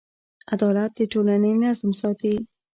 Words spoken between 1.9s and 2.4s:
ساتي.